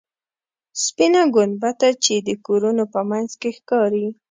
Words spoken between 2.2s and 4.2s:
د کورونو په منځ کې ښکاري.